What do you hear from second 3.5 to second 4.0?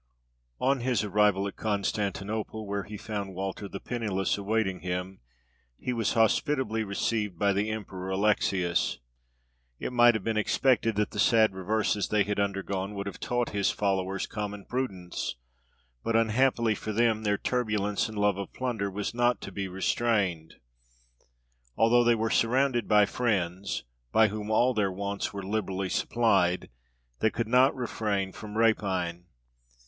the